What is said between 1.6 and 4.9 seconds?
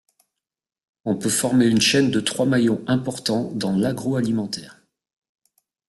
une chaîne de trois maillons importants dans l'agroalimentaire.